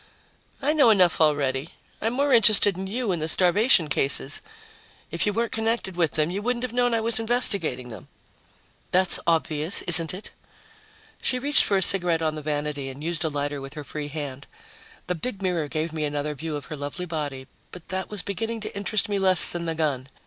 [0.63, 1.75] "I know enough already.
[2.01, 4.41] I'm more interested in you and the starvation cases.
[5.11, 8.07] If you weren't connected with them, you wouldn't have known I was investigating them."
[8.89, 10.31] "That's obvious, isn't it?"
[11.21, 14.07] She reached for a cigarette on the vanity and used a lighter with her free
[14.07, 14.47] hand.
[15.05, 18.59] The big mirror gave me another view of her lovely body, but that was beginning
[18.61, 20.07] to interest me less than the gun.